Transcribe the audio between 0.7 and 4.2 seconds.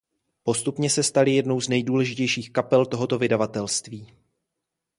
se stali jednou z nejdůležitějších kapel tohoto vydavatelství.